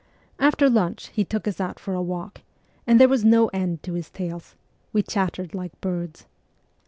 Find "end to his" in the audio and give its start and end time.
3.49-4.09